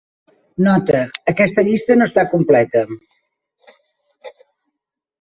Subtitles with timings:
[0.67, 1.01] Nota:
[1.33, 2.85] aquesta llista no està completa.